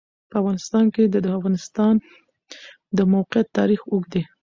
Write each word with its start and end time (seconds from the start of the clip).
په 0.29 0.35
افغانستان 0.41 0.85
کې 0.93 1.03
د 1.13 1.15
د 1.25 1.27
افغانستان 1.37 1.93
د 2.97 2.99
موقعیت 3.13 3.47
تاریخ 3.57 3.81
اوږد 3.91 4.09
دی. 4.13 4.23